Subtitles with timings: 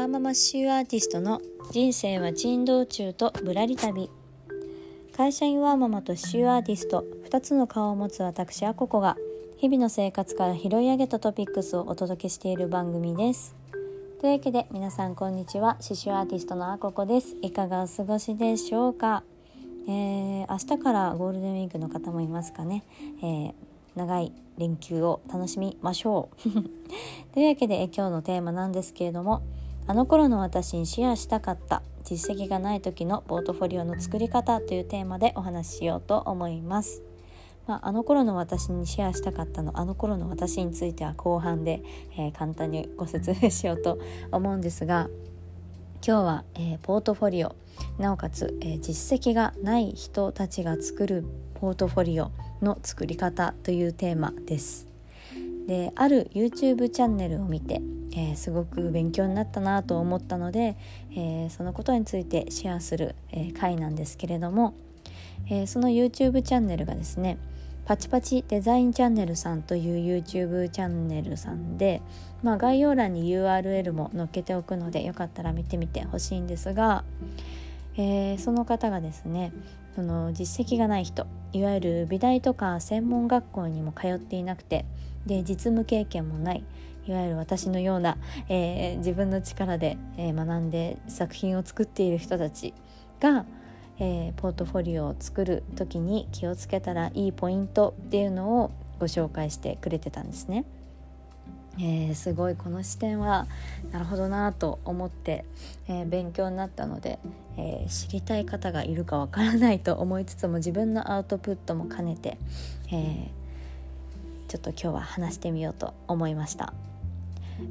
[0.00, 1.42] ワーママシューアーティストの
[1.72, 4.08] 人生は珍道中とぶらり旅。
[5.14, 7.04] 会社員ワーママとシューアーティスト。
[7.28, 9.18] 2つの顔を持つ私あここが
[9.58, 13.54] 日々の生活から拾い上げたトピックスをお届けしている番組です。
[14.22, 15.74] というわけで皆さんこんにちは。
[15.86, 17.36] 刺繍アーティストのあここです。
[17.42, 19.22] いかがお過ごしでしょうか、
[19.86, 22.84] えー、明日からゴールデンウィークの方もいますかね、
[23.18, 23.52] えー
[23.96, 26.50] 長い連休を楽しみましょう。
[27.34, 29.42] というわけで今日のテーマなんですけれども
[29.86, 37.02] あの頃の私にシェアしたかった実績がない時のポートフォリオの作り方というテーマでお話ししようと思います。
[37.66, 41.82] まあ、あの頃の私にシェアしたかったのあの頃の私については後半で、
[42.16, 44.00] えー、簡単にご説明しようと
[44.32, 45.08] 思うんですが
[46.04, 47.54] 今日は、えー、ポートフォリオ
[47.98, 51.24] なおかつ、えー、実績がない人たちが作る
[51.54, 54.89] ポートフォリオの作り方というテーマです。
[55.70, 60.76] である YouTube チャンネルを見て、えー、すごく勉強になったなと思ったので、
[61.12, 64.74] えー、そのことについてシェアする、えー、回なんですけれども、
[65.48, 67.38] えその YouTube チャンネルがですね
[67.84, 72.02] パチパチデザインチャンネルさんという YouTube チャンネルさんで、
[72.42, 77.04] まあ、概要欄に URL も載っけておくのでよかったら見てみてほしいんですが、
[77.96, 79.52] えその方がですね
[79.94, 84.84] その実績がない人いわゆる美大とか専門学校にも通っていなくて
[85.26, 86.64] で実務経験もない
[87.06, 88.18] いわゆる私のような、
[88.48, 92.74] えー、自分の力で、えー、学んで作品を作っている人たち
[93.20, 93.44] が、
[93.98, 100.64] えー、ポートフォリオを作る時に気をつけたらいいポイントっていうのをご紹介してくれてたんですね。
[101.78, 103.46] えー、すごいこの視点は
[103.90, 105.44] なるほどなと思って、
[105.88, 107.18] えー、勉強になったので、
[107.56, 112.36] えー、知りたい方がいるかわからないと思いつつも自分のアウトプットも兼ねて、
[112.92, 113.30] え
[114.50, 116.74] ちょっと今日は話してみようと思いました、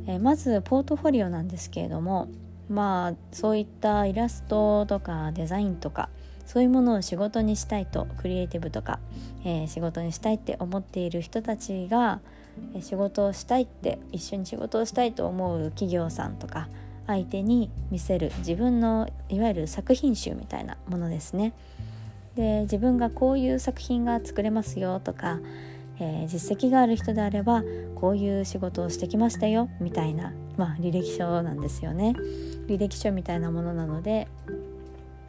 [0.08, 2.30] えまずポートフォリオなんですけれども
[2.69, 6.07] まあそういったイラストとかデザインとか
[6.45, 9.00] そういうものを仕事にしたいとクリエイティブとか、
[9.44, 12.22] え仕事にしたいって思っている人たちが
[12.79, 16.69] 仕事をしたいって一緒に仕事をしたいと思う企業さんとか
[17.07, 21.53] 相手に見せる自分のいわゆる作品集みたいなものですね。
[22.35, 25.39] で自分がこういう作品が作れますよとか、
[26.00, 27.64] えー、実績がある人であれば
[27.96, 32.16] こういう仕事をしてきましたよみたいな、まあ、履歴書なんですよね。
[32.68, 34.28] 履歴書みたいなものなので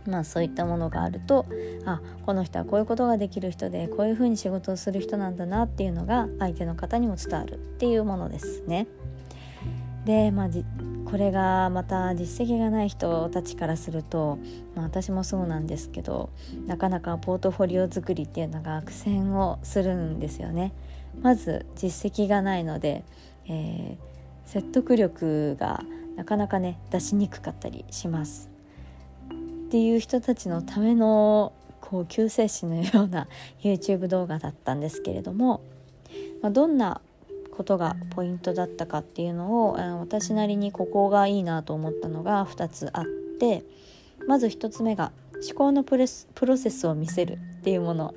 [0.06, 1.46] まあそういったものがあると
[1.84, 8.86] あこの人はこういうことができる人でこういうふうに仕事をする人なんだなっていうのが相手の方にも伝わるっていうものですね。
[10.04, 10.48] でまあ
[11.10, 14.38] これがまた実績がない人たちからすると、
[14.76, 16.30] まあ、私もそうなんですけど
[16.66, 20.72] なかなかポートフォリオ作りっていうのが苦戦をするんですよね。
[21.20, 23.04] まず実績がないので、
[23.46, 23.96] えー、
[24.44, 25.82] 説得力が
[26.14, 28.48] なかなかね出しにくかったりします。
[29.30, 33.26] っていう人たちのためのこう救世主のような
[33.62, 35.60] YouTube 動画だったんですけれども、
[36.40, 37.00] まあ、どんな
[37.56, 43.04] ことがポイントだったかっていうのを私なりにここがいいなと思ったのが2つあっ
[43.38, 43.64] て
[44.26, 45.12] まず1つ目が
[45.46, 48.14] 思考のプレスプロセスを見せるっていうもの。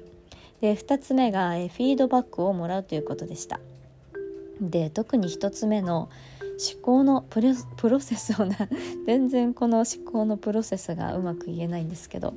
[0.61, 3.59] で2つ目がフィードバックをもらうということでした。
[4.61, 6.09] で特に1つ目の
[6.53, 7.41] 思考のプ
[7.89, 8.55] ロセスをな
[9.05, 12.33] 全然この思考のプロセスがうまく言えないんですけど、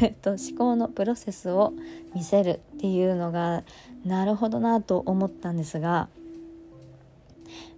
[0.00, 1.72] えっと、思考のプロセスを
[2.14, 3.64] 見せるっていうのが
[4.04, 6.08] なるほどなと思ったんですが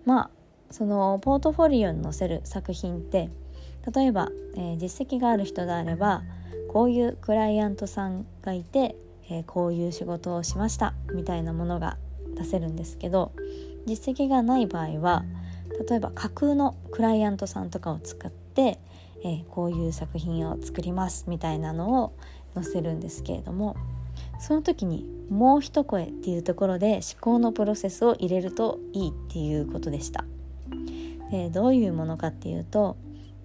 [0.05, 0.31] まあ
[0.71, 3.31] そのポートフォリオに載せる作品って
[3.95, 6.23] 例えば、えー、実績がある人であれば
[6.69, 8.95] こういうクライアントさんがいて、
[9.29, 11.97] えー、こういう仕事をしましたみたいなものが
[12.37, 13.33] 出せるんですけど
[13.87, 15.25] 実績がない場合は
[15.89, 18.79] 例えば架空のクライアントさんとかを使って、
[19.25, 22.13] えー、こういう作品を作りますみたいなのを
[22.55, 23.77] 載せるんですけれども
[24.41, 30.25] その時にもう一声っていうところで思考のプロセスを入れるといいっていうことでした。
[31.31, 32.97] でどういうものかっていうと、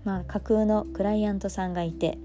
[0.04, 2.18] まあ、架空のクライアントさんがいて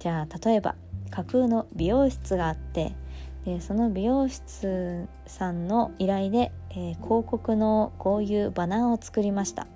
[0.00, 0.74] じゃあ例えば
[1.10, 2.96] 架空の美容室があって
[3.44, 9.66] でその美容室さんの依頼で、えー、広告のこういうバナーを作りました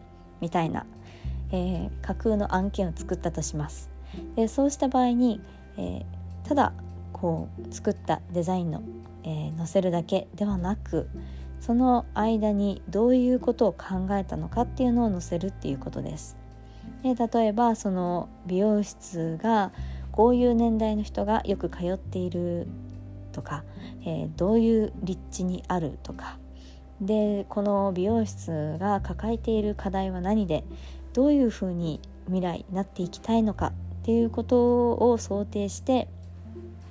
[0.40, 0.84] みたいな、
[1.50, 3.90] えー、架空の案件を作ったとします
[4.36, 5.40] でそうした場合に、
[5.76, 6.72] えー、ただ
[7.24, 8.82] こう作ったデザインの、
[9.22, 11.08] え載せるだけではなく
[11.58, 16.36] その間にどういうことを考えたのかっていうのを載せるっていうことです。
[17.02, 19.72] で例えばその美容室が
[20.12, 22.68] こういう年代の人がよく通っている
[23.32, 23.64] とか、
[24.02, 26.36] えー、どういう立地にあるとか。
[27.00, 30.62] でこの美容室が抱えている課題は何で
[31.14, 33.72] どういうふうに未来になっていきたいのかっ
[34.02, 36.08] ていうことを想定して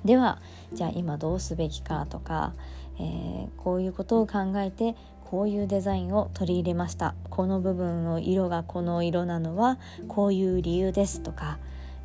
[0.04, 0.40] では
[0.72, 2.52] じゃあ今どうすべきかとか、
[2.98, 7.14] えー、こういうことを考えてこういうデザインを取り入れました。
[7.30, 11.58] この部分の色がこの色なのはこういう理由ですとか、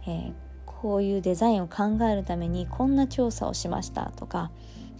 [0.07, 0.33] えー、
[0.65, 4.49] こういうデザインを考えるためにこんな調査をしましたとか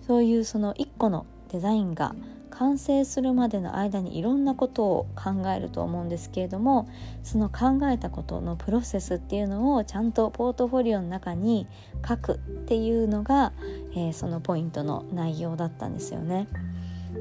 [0.05, 2.13] そういうその1個のデザインが
[2.51, 6.89] 完成するまでの間にいろんなことを考えると思うんですけれども
[7.23, 11.67] その考えたことのプロセスっていうのをちゃんとポートフォリオの中に
[12.07, 13.53] 書くっていうのが、
[13.93, 16.47] えー、そのポイントの内容だったんですよね。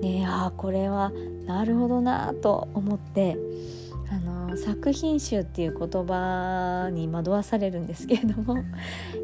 [0.01, 1.13] であこれは
[1.47, 3.39] なるほどなと思って
[4.11, 8.57] あの作品集っていう言葉に惑わされるんですけれども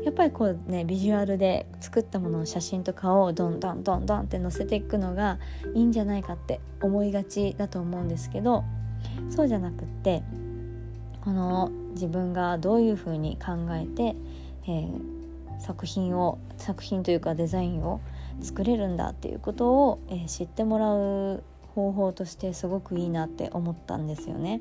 [0.05, 5.39] やっぱりこうねビジュアルで作ったものの写真とかをどんどんどんどんって載せていくのが
[5.75, 8.65] いいんじゃないかって思いがちだと思うんですけど
[9.31, 10.23] そうじゃなくって
[11.25, 14.15] この自分がどういうふうに考えて、
[14.67, 18.03] えー、作品を作品というかデザインを
[18.43, 21.43] 作れるんだっていうことを、えー、知ってもらう
[21.75, 24.61] 方法としてすごくいいなって思ったんですよね。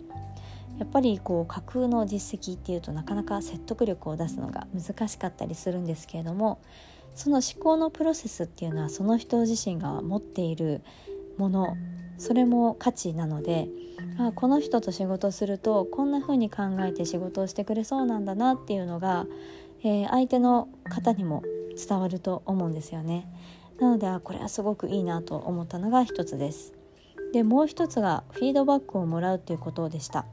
[0.79, 6.59] やっぱりこう架空の実績っていうとなかなか説得力を出すのが難しかったりするんですけれども
[7.13, 10.81] その思考のプロセスっていうのはその人自身が持っている
[11.37, 11.77] もの
[12.17, 13.67] それも価値なので
[14.17, 19.27] あこの人と仕事するとこんな風に考えて仕事をしてくれそうなんだなっていうのが、
[19.83, 21.43] えー、相手の方にも
[21.87, 23.27] 伝わると思うんですよね。
[23.79, 26.73] なのであこれはすごくいいなと思ったのが一つです。
[27.33, 30.25] でもう一つがフィードバックをもらうということでした、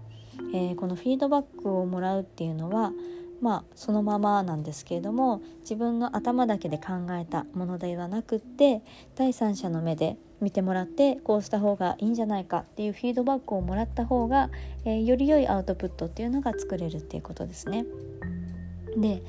[0.54, 2.92] えー、このフィードバックをもらうっていうのは
[3.40, 8.82] まあそのままなんですけれども自分の頭だけで考えたものではなくって
[9.16, 14.50] 第三者の目で見てもらってこうした方がいいんじゃないかっていうフィードバックをもらった方が、
[14.84, 17.86] えー、より良いアウトプットっていうのが作れるっていうことですね。
[18.96, 19.22] で、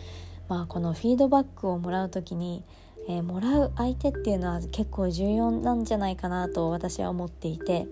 [0.50, 2.64] まあ、このフィードバックをもらう時に
[3.08, 7.88] えー、もらう相手っていうのは結構重要なんじゃないかなと私は思っていて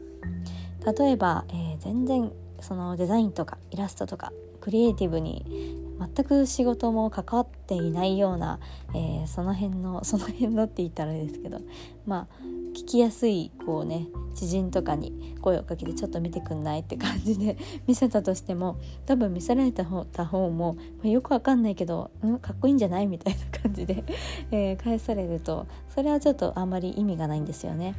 [0.98, 8.60] 例えば、えー、全然そのデザインとかイラストとかクリエイティブに全く仕事も関わっていないような、
[8.94, 11.60] えー、その辺の その辺のって言ったらあれですけど
[12.06, 12.44] まあ
[12.74, 17.57] 聞きやすいこうね知人とかに声をかけてちょっと見てくんないって感じで
[17.88, 24.04] 見せたとしても多分見せられた方た方も、まあ、よくわかんないけど、うん、かっこいいんじゃないみたいな感じで、
[24.52, 27.95] えー、返されるとそれはちょっとあんまり意味がないんですよね。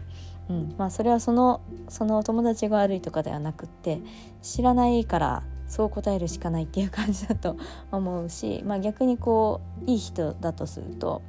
[0.49, 4.00] うんまあ、それはそのその友達が悪いとかではなくって
[4.43, 7.56] 知らないからそう答えるしかないっていう感じだと
[7.93, 11.22] 思うし、 まあ、逆にこういい人だとすると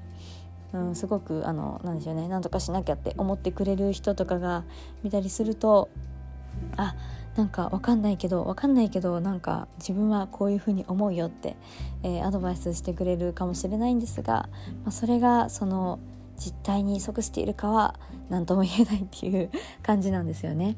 [0.73, 4.63] うん、すごくあのなんでしょうね何とかしなきゃって思ってくれる人とかが
[5.03, 5.89] 見たりすると
[6.77, 6.95] あ
[7.35, 11.57] なんか分かんないけど分かんないけどなんか自分はこういうふうに思うよって、
[12.03, 14.49] えー、アドバイスしてくれるかもしれないんですが、
[14.83, 15.99] まあ、それがその
[16.37, 17.99] 実態に即しているかは
[18.29, 19.49] 何とも言えないっていう
[19.83, 20.75] 感じなんですよね。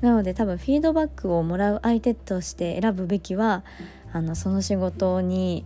[0.00, 3.64] なので多分フィードバックをもらう相手として選ぶべきは
[4.12, 5.64] あのその仕事に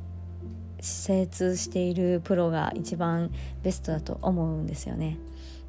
[0.80, 3.30] 精通しているプロが一番
[3.62, 5.18] ベストだと思うんですよね。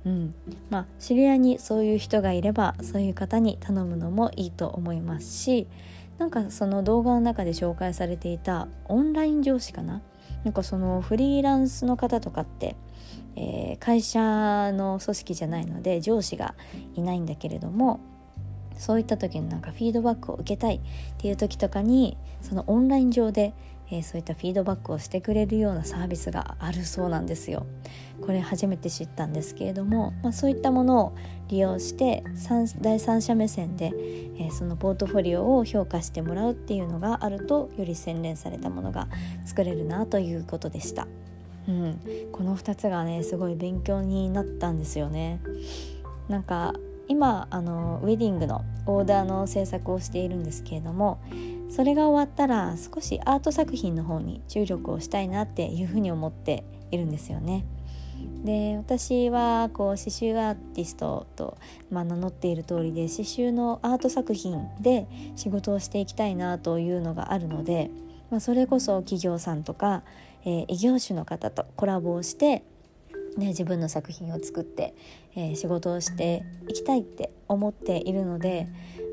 [0.06, 0.34] うん
[0.72, 5.68] まあ、知り合いにそういう人がいればそういう方に頼むのもいいと思いますし
[6.18, 10.02] なんかその動画の中で紹介されていたオンライン上司かな？
[10.44, 12.76] なんかそのフリーランスの方とかって、
[13.36, 16.56] えー、会社の組織じゃないので上司が
[16.96, 18.00] いないんだけれども
[18.82, 20.82] そういった時になんかフィードバックを受けたいっ
[21.18, 23.54] ていう時とかにそのオンライン上で
[23.92, 27.66] えー、そういったフィードバックをしてくれるようなサービスがあるそうなんですよ。
[28.22, 31.14] これ初めて知ったんですけれども、まあ、そういったものを
[31.50, 32.24] 利用して
[32.80, 33.92] 第三者目線で、
[34.38, 39.10] えー、そのポートフォリオを評価してもらうっていうのがあるとより洗練されたものが
[39.46, 41.08] 作れるなということでした。
[41.68, 42.00] うん、
[42.32, 45.42] この2つがねすごい勉強になったんですよね。
[46.30, 46.74] なんか
[47.12, 51.22] 今あのウェディングのオーダーの制作をしているんですけれども
[51.70, 57.66] それが終わったら少しアート作品の方に注力をしたいなっていうふうに思っているんですよね。
[58.46, 61.58] で私はこう刺繍アーティストと、
[61.90, 67.92] まあ、名乗っている通りで刺繍のアート作品で仕事をしていきたいなというのがあるので、
[68.30, 70.04] まあ、それこそ企業さんとか、
[70.46, 72.64] えー、異業種の方とコラボをして、
[73.38, 74.94] ね、自分の作品を作って、
[75.36, 78.68] えー、仕事をしていきたいって思っているので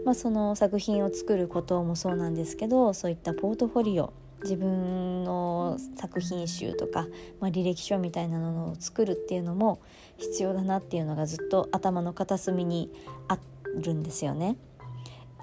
[0.04, 7.06] まあ、その作品を作ることもそうなんですけどそういったポートフォリオ自分の作品集とか、
[7.40, 9.82] まあ、履歴書みたいなのを作るっていうのも
[10.16, 12.90] 必要だなっていうのがずっと頭の片隅に
[13.26, 13.38] あ
[13.82, 14.56] るんですよね。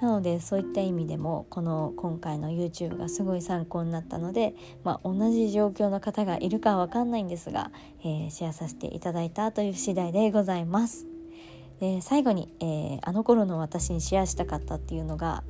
[0.01, 7.71] なのでそういった意味でもこの今回の YouTube がすごい参考になったので、まあ、同じ状況の方がいるかは分かんないんですが、
[8.01, 11.07] えー、シェアさせていただいたという次第でございます。
[11.79, 15.43] で最後に、えー、あの頃の私にシェアしたかったっていうのが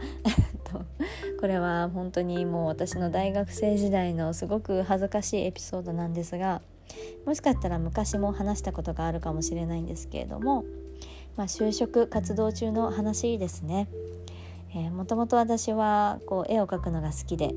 [1.39, 6.63] これは本当にもう私の大学生時代のすごく恥ずかしいエピソードなんですが
[7.25, 10.65] もしかしたら昔も話したことがあるかもしれないんですけれども、
[11.35, 13.87] まあ、就職活動中の話ですね。
[14.83, 17.53] もともと私はこう絵を描くのが好きで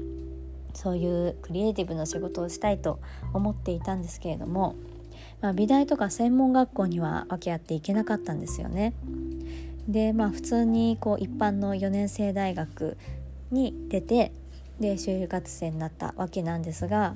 [0.74, 3.00] そういうクリエイティブの仕事をしたいと
[3.32, 4.76] 思っていたんですけれども、
[5.40, 8.94] まあ、美大とか専門学校には分け合っていけなかったんですよね。
[9.88, 12.96] でまあ普通にこう一般の4年生大学
[13.50, 14.32] に出て
[14.78, 17.14] で就活生になったわけなんですが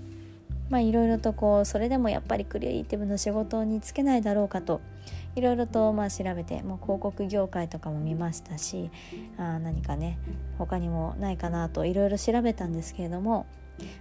[0.70, 4.80] まあいろいろとこうそれでもやっぱりクリエイティブの仕事に就けないだろうかと
[5.34, 8.90] いろいろとまあ調べてもう広告業界とかも見ましたし
[9.38, 10.18] あ何かね
[10.58, 13.46] 他にもないかなといろいろ調べたんですけれども、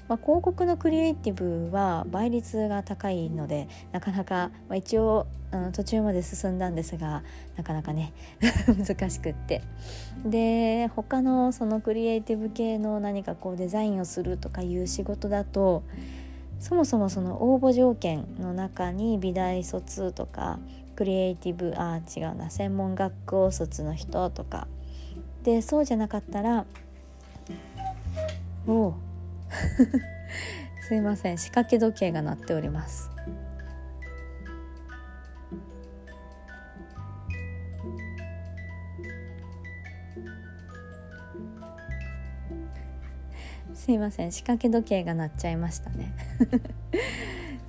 [0.08, 7.24] まあ、広告のクリエイティブは倍率が高いのでなかなか、まあ、一応あの途中まで進んだんですが
[7.58, 8.14] なかなかね
[8.68, 9.62] 難しくって。
[10.26, 15.84] で他のそのクリエイティブ系の何かこうデザインをするとかいう仕事だと
[16.60, 20.60] そもそもその応募条件の中に美大卒とか
[21.01, 24.67] クリエイティブあ違うな専門学校卒の人とか。
[25.41, 26.63] でそうじゃなかったら
[28.67, 28.93] おお
[30.88, 33.10] すいません仕掛け時計が鳴っております。
[43.74, 46.13] すいません仕掛け時計が鳴っちゃいましたね。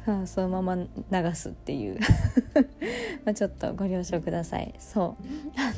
[0.04, 1.98] さあそのまま流すっていう。
[3.24, 4.74] まあちょっとご了承ください。
[4.78, 5.24] そう。
[5.56, 5.72] あ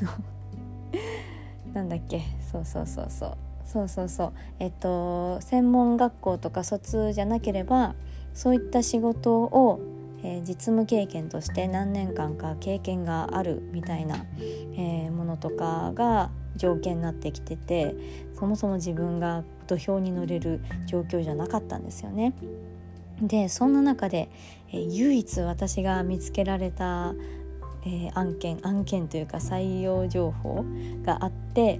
[1.69, 2.23] のなんだっけ？
[2.51, 3.37] そうそうそうそう。
[3.65, 4.33] そうそうそう。
[4.61, 7.95] えっと専門学校とか卒じゃなければ
[8.33, 9.81] そういった仕事を、
[10.23, 14.25] えー、実務経験として何年間か経験があるみたいな、
[14.77, 17.95] えー、ものとかが条件になってきてて
[18.39, 22.33] そもそも自分が土俵に乗れる状況じゃなかったんですよね。
[23.21, 24.29] でそんな中で、
[24.73, 27.15] え、唯一私が見つけられた、
[27.87, 30.65] えー、案件案件というか採用情報
[31.05, 31.79] があって、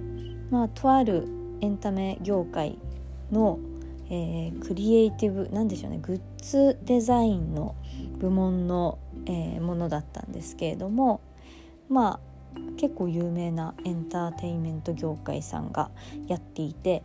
[0.49, 1.27] まあ、とある
[1.61, 2.77] エンタメ業界
[3.31, 3.59] の、
[4.09, 7.75] えー、クリエイティブなんでしょうねグッズデザインの
[8.17, 11.21] 部門の、えー、ものだったんですけれども
[11.89, 12.19] まあ
[12.77, 15.89] 結構有名なエンターテインメント業界さんが
[16.27, 17.03] やっていて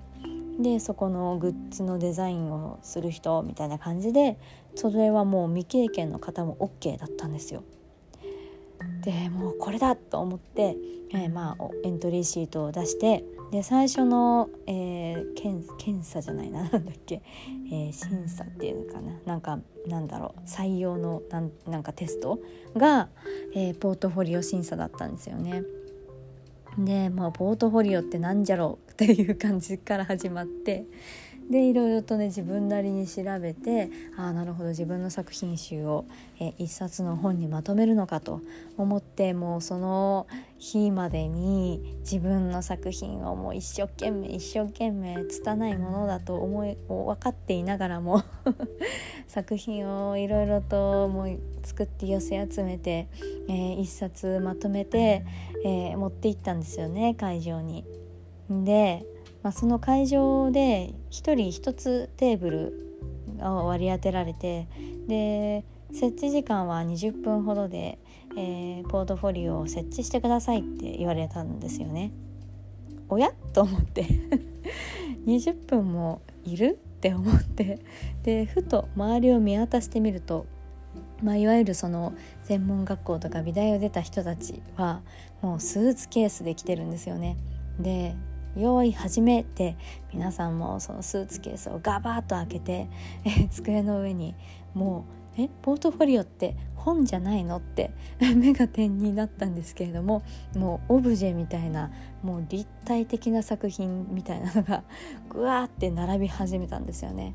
[0.58, 4.38] でそこのグッズのデザインをする人みたいな感じで
[4.74, 7.62] それはもう未経験の方も OK だったんですよ。
[9.02, 10.76] でもうこれだと思って、
[11.12, 17.22] えー、まあエントリーシートを出してで最初の、えー、検検査じゃないななんだっけ、
[17.70, 22.40] えー、審査っていうのかななんかなんだろう採用のなんなんかテスト
[22.76, 23.08] が、
[23.54, 25.62] えー、ポートフォリオ審査だったんですよね。
[26.84, 30.84] でまあポートフォリオってなんじゃろうっていう感じから始まって
[31.50, 36.04] でいろいろとね自分なりに調べてああなるほど自分の作品集を、
[36.38, 38.40] え一冊の本にまとめるのかと
[38.78, 40.28] 思ってもうその
[40.58, 48.22] 日までに自分の作品をもう一生懸命一生懸命拙いものだと思い分かっていながらも
[49.26, 53.08] 作品をいろいろともう作って寄せ集めて、
[53.48, 55.24] えー、一冊まとめて、
[55.64, 57.84] えー、持って行ったんですよね会場に。
[58.48, 59.04] で
[59.42, 62.98] まあ、その会場で1人1つテーブル
[63.40, 64.68] を割り当てられて
[65.08, 67.98] で設置時間は20分ほどで、
[68.36, 72.12] えー、ポートフォリオを設置してくださいって言われたんですよね。
[73.08, 73.32] おや？
[73.52, 74.06] と思って
[75.26, 76.78] 20分もいる？
[77.00, 77.80] って思って
[78.22, 80.44] でふと周りを見渡してみると、
[81.22, 82.12] まあ、いわゆるその
[82.44, 85.00] 専門学校とか美大を出た人たちは
[85.40, 87.36] もうスーツケースで来てるんですよね。
[87.78, 88.14] で
[88.56, 89.76] 用意始めて
[90.12, 92.88] 皆さんもそのスーツケースをガバッと開けて、
[93.24, 94.34] え机の上に
[94.74, 95.04] も
[95.36, 97.90] う「えポートフォリオって本じゃないの?」って
[98.36, 100.22] 目が点になったんですけれども
[100.56, 101.90] もうオブジェみたいな
[102.22, 104.82] もう立体的な作品みたいなのが
[105.28, 107.34] ぐわーって並び始めたんですよね。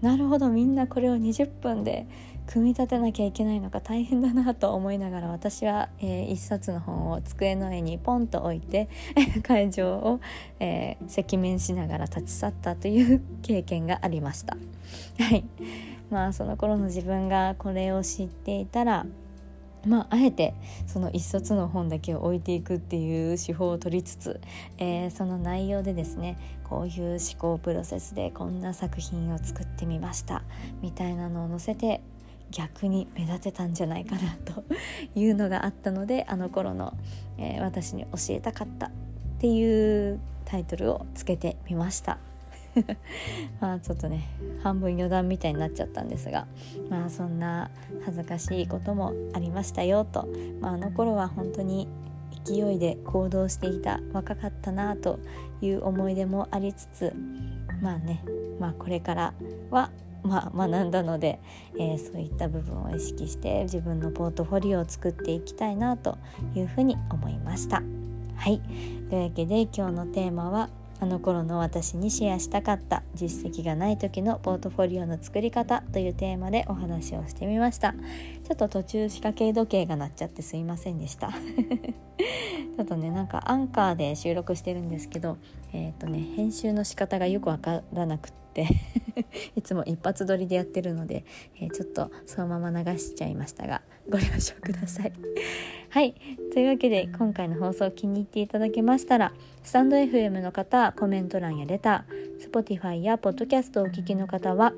[0.00, 2.06] なるほどみんなこれを20分で
[2.48, 8.88] 組み立てなきゃいけないのか大変だなと思いながら私は、えー、一冊の本を机の上にポンと置いて
[9.44, 10.20] 会場を、
[10.58, 14.56] えー、赤面しながら立ち去ったという経験がありました。
[15.20, 15.44] はい
[16.10, 19.04] まあその頃の自分がこれを知っていたら
[19.86, 20.54] まあ、あえて
[20.86, 24.40] その一冊の本だけを置いていくっていう手法を取りつつ、
[24.76, 30.42] えー、その内容でですねこういう思考プロセスでこんな作品を作ってみました
[30.82, 32.02] みたいなのを載せて
[32.50, 34.64] 逆に目立てたんじゃないかなと
[35.14, 36.94] いうのがあったのであの頃の、
[37.36, 38.90] えー、私に教えたかったっ
[39.38, 42.18] ていうタイトルをつけてみました。
[43.60, 44.28] まあちょっとね
[44.62, 46.46] 半分余談みたいになっちゃったんですが
[46.88, 47.70] まあそんな
[48.04, 50.28] 恥ずかしいこともありましたよと、
[50.60, 51.88] まあ、あの頃は本当に
[52.44, 55.18] 勢いで行動していた若かったなと
[55.60, 57.12] いう思い出もありつつ
[57.82, 58.22] まあね
[58.60, 59.34] まあこれから
[59.70, 59.90] は
[60.28, 61.40] まあ、学んだので、
[61.78, 66.18] えー、そういった部分を意識して自分のポートフォリオを作っていきたいなと
[66.54, 67.82] いうふうに思いました。
[68.36, 68.60] はい。
[69.10, 70.70] というわけで今日のテーマは
[71.00, 77.92] あの頃の私にシェアしたかった実績がない時のポートフォリオの作り方というテーマでお話をしてみました。
[77.92, 81.30] ちょっと途中仕掛け時計が鳴っちゃってすいませんでした。
[82.78, 85.36] ちょっとねなんかアンカーで収録してるんですけど
[85.72, 88.66] えっ、ー、とね編集の仕方がよくわからなくって
[89.54, 91.24] いつも一発撮りでやってるので、
[91.60, 95.12] えー、ちょっとそのまま流しちゃいましたがご了承ください。
[95.90, 96.14] はい
[96.52, 104.74] というわけで今回の放送気に入っていただけましたらスタンド FM の方コメント欄やレター Spotify や Podcast をお聞きの方は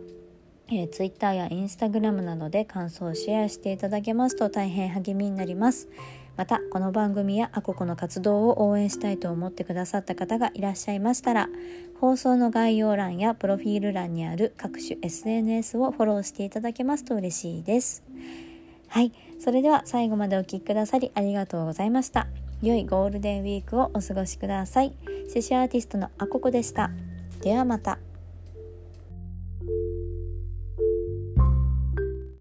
[0.72, 5.88] えー、Twitter や Instagram などで感想をシェアしていただけますと大変励みになります。
[6.36, 11.50] またこの番組やアココの活動を応援したいと思ってくださった方がいらっしゃいましたら
[12.00, 18.02] 放送の概要欄やプロフィール欄にある各種 SNS をフォローしていただけますと嬉しいです。
[18.88, 19.12] はい。
[19.38, 22.26] それでは最後までお聴きくださりありがとうございました。
[22.62, 24.94] 良いゴールデンウィークをお過ごしください。
[25.28, 26.90] セシアーティストのあここでした。
[27.42, 27.98] ではまた。